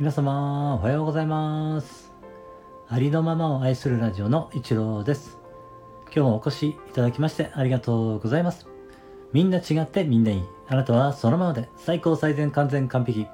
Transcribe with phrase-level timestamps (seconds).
[0.00, 2.10] 皆様おはようございます。
[2.88, 5.36] ありのままを愛するラジオの一郎です。
[6.06, 8.66] 今日もお越しいただきましてありがとうございます。
[9.34, 10.42] みんな違ってみんないい。
[10.68, 13.26] あなたはそのままで最高最善完全完璧。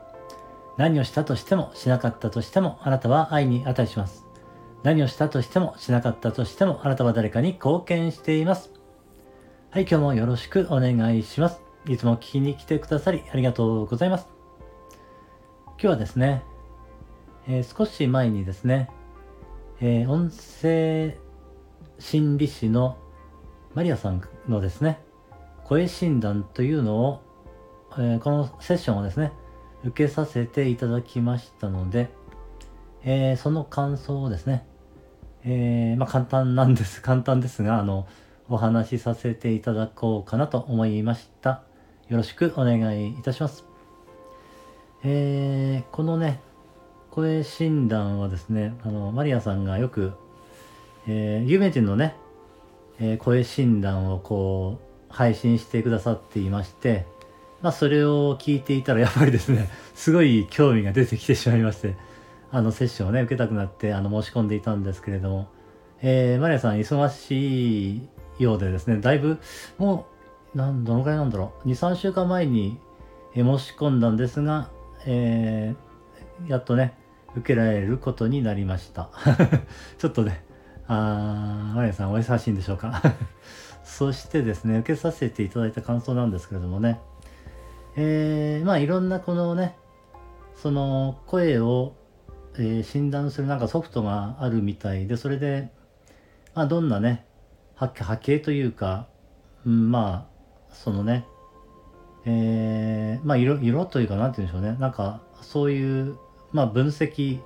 [0.77, 4.27] 何をしたとしてもしなかったとしてもあなたは愛に値します。
[4.83, 8.73] 何をしたとしてもしなかったとしてもあなたは誰かに貢献しています。
[9.71, 11.61] はい今日もよろしくお願いします。
[11.87, 14.27] いつも聞きに来てくださりありがとうございます。
[15.79, 16.43] 今日はですね
[17.49, 18.91] えー、少し前にですね、
[19.81, 21.17] えー、音声
[21.99, 22.99] 心理師の
[23.75, 25.01] マリアさんのですね、
[25.65, 27.23] 声診断というのを、
[27.93, 29.33] えー、このセッションをですね、
[29.85, 32.09] 受けさせていただきましたので、
[33.05, 34.67] えー、その感想をですね、
[35.45, 38.07] えー、まあ簡単なんです、 簡単ですが、あの、
[38.49, 41.63] お話しさせていただこうかなと思いました。
[42.09, 43.65] よろしくお願いいたします。
[45.05, 46.41] えー、このね、
[47.17, 50.13] 声診断はですね、あの、マリアさんがよく、
[51.09, 52.15] えー、有名人のね、
[53.01, 57.07] えー、声診断をこう、配信してくださっていまして、
[57.63, 61.95] まあ、それを聞いていたら、やっぱりですね、 すごい興味が出てきてしまいまして、
[62.53, 65.49] あの、セッションをね、受けたくなって、あの、申し込んでいたんですけれども、
[66.03, 68.09] えー、マリアさん忙しい
[68.39, 69.39] ようでですね、だいぶ、
[69.79, 70.05] も
[70.55, 72.79] う、なん、どのくらいなんだろう、2、3週間前に、
[73.35, 74.69] え申し込んだんですが、
[75.07, 77.06] えー、やっとね、
[77.37, 79.11] 受けられることになりました。
[79.99, 80.43] ちょっとね、
[80.89, 83.03] あー、マリアさんお忙しいんでしょうか？
[83.85, 87.01] そしてですね、受けさせていただいた感想なんですけれどもね、
[87.97, 89.77] えー、まあいろんなこのね、
[90.55, 91.95] その声を、
[92.59, 95.71] えー、診断するなんかソフトがあるみたいで、それで、
[96.55, 97.27] まあどんなね、
[97.77, 99.07] 波形というか、
[99.67, 100.29] うん、ま
[100.71, 101.27] あ、そのね、
[102.25, 104.79] えー、まあ色、色というか、なんて言うんでしょうね。
[104.81, 106.17] なんか、そういう
[106.57, 107.41] まあ分析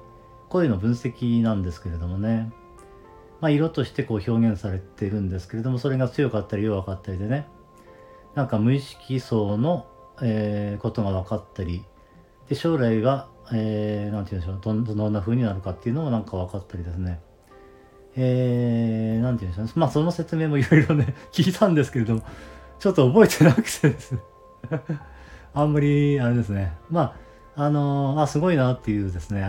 [0.48, 2.52] 声の分析なんですけれどもね、
[3.40, 7.48] まあ、色としてこう表現されてるんですけれどもそれが強かったり弱かったりでね。
[8.36, 9.86] なんか無意識層の、
[10.22, 11.84] えー、ことが分かったり。
[12.48, 17.20] で将来は、えー、て言うんでしょうどんどんな風になるかっていうのもなんか分かったりですね。
[18.14, 19.72] えー、て言うんでしょうね。
[19.74, 22.22] まあその説明もいろいろね 聞いたんですけれども
[22.78, 24.20] ちょっと覚えてなくてですね。
[25.52, 26.76] あんまりあれですね。
[26.88, 29.48] まああの、あ、すごいなっていうですね、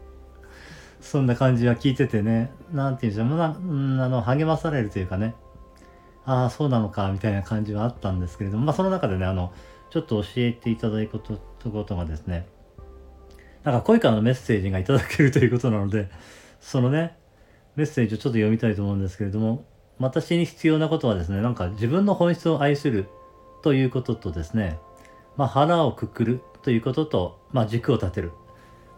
[1.00, 5.34] そんな感じは聞いててね、なんていうんでしょう、まあ、の、励まされるというかね、
[6.24, 9.52] ああ、そうなのか、みたいな感じはあったんですけれども、まあ、その中でね、あの、
[9.90, 11.38] ちょっと教えていただくこと
[11.70, 12.46] ことがですね、
[13.62, 16.08] なんか声からのメッセージがいただけるということなので、
[16.60, 17.16] そのね、
[17.76, 19.64] メッセージをちょっと読みたいと思うんですけれども、
[19.98, 23.08] 私に必要なことはですね、なんか自分の本質を愛する
[23.62, 24.78] ということとですね、
[25.36, 28.32] まあ、腹をくくるということと、まあ、軸を立てる。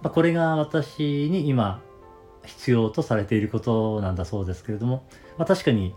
[0.03, 1.81] まあ、これが私に今
[2.45, 5.07] 必要とされていることなんだそうですけれども、
[5.37, 5.95] まあ、確かに、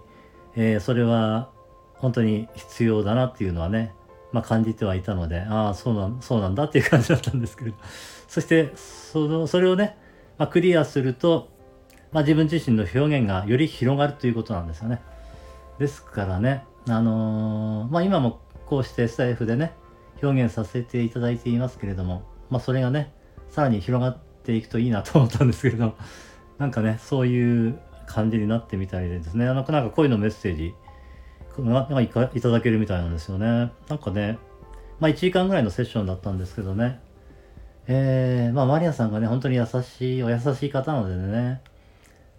[0.55, 1.49] えー、それは
[1.95, 3.93] 本当に必要だなっていうのはね、
[4.31, 7.77] まあ、感じてはいたので、ああ、そうなんそうなんだっていう感じだったんですけれど、
[8.27, 9.97] そしてそのそれをね、
[10.37, 11.49] まあ、クリアすると、
[12.11, 15.01] まあ、自分自身の表現がより広がるということなんですよね。
[15.79, 19.73] ですからね、あのー、まあ、今もこうしてスタイフでね、
[20.21, 23.13] 表現させていただいていますけれども、まあ、それがね
[23.49, 25.95] さらに広がっていくといいなと思ったんですけれど
[26.57, 29.45] なんかねそういう感じになってみたいでですね。
[29.45, 30.73] なんかなんか声のメッセージ
[31.59, 33.71] がいただけるみたいなんですよね。
[33.87, 34.37] なんかね
[34.99, 36.99] まあ1時間ぐらいのセッションだったんですけどね。
[37.87, 41.61] えー、まあマリアさんがね本当に優しいお優しい方なのでね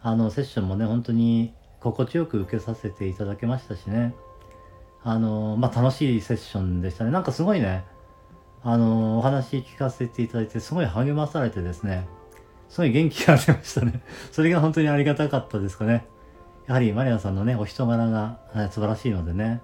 [0.03, 4.15] あのセッションもね本当に心地よく受けさせていただけましたしね。
[5.05, 7.11] あのまあ、楽しいセッションでしたね。
[7.11, 7.85] なんかすごいね、
[8.63, 12.07] あのお話聞かせていただいて、すごい励まされてですね、
[12.69, 14.03] すごい元気が出ましたね。
[14.31, 16.07] それが本当にありがたかったですかね。
[16.69, 18.39] やはりマリアさんのね、お人柄が
[18.71, 19.61] 素晴らしいのでね、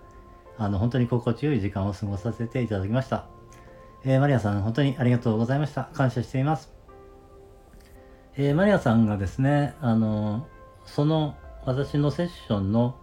[0.58, 3.26] あの、本当に心地よい時間を過ごさせていただきました。
[4.04, 5.88] えー、マリアさん、本当にありがとうございました。
[5.94, 6.72] 感謝しています。
[8.36, 10.46] えー、マリアさんがですね、あの、
[10.84, 12.96] その私のセッションの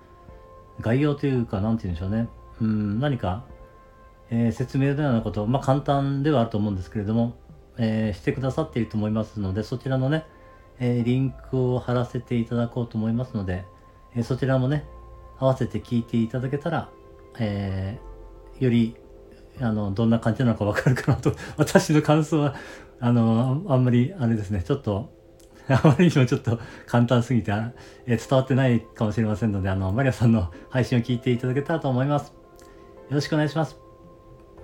[0.82, 2.28] 概要というか、なんて言うんでしょうね。
[2.62, 3.46] うん、何か、
[4.30, 7.36] えー、説明のようなこと、まあ簡単ではあると思うんですけれども、
[7.78, 10.26] えー、してくださっていると思いますので、そちらのね、
[10.80, 13.66] えー、リンクを貼らせていただこうと思いますので、
[14.16, 14.86] えそちらもね、
[15.40, 16.90] 合わせて聞いていただけたら、
[17.40, 18.00] え
[18.60, 18.96] より、
[19.60, 22.56] あの、どんな感じなのかわかるかなと、 私の感想は、
[23.00, 25.10] あの、あんまり、あれですね、ちょっと、
[25.70, 27.52] あまりにもちょっと簡単すぎて、
[28.06, 32.28] え伝わってないかもしれませんので、あの、マリアさんの配信を聞いていただけたらと思います。
[32.28, 32.32] よ
[33.12, 33.78] ろしくお願いします。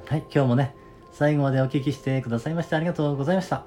[0.08, 0.76] はい、今日もね、
[1.12, 3.66] 最後までお聞きしてくださいましてありがとうございました。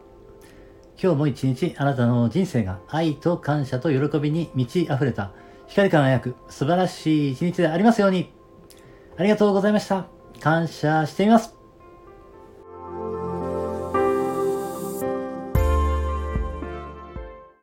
[1.00, 5.32] 今日も一日あなたの人生が愛と感謝と喜びに満ち溢れた
[5.66, 8.32] 光り輝く素晴らしい一日でありますように。
[9.16, 10.06] ありがとうございました。
[10.40, 11.63] 感謝しています。